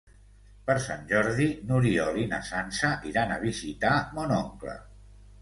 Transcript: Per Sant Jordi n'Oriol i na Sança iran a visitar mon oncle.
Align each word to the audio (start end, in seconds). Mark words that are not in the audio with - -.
Per 0.69 0.75
Sant 0.85 1.03
Jordi 1.11 1.45
n'Oriol 1.71 2.17
i 2.23 2.25
na 2.33 2.41
Sança 2.49 2.91
iran 3.11 3.35
a 3.37 3.39
visitar 3.45 3.93
mon 4.19 4.35
oncle. 4.41 4.77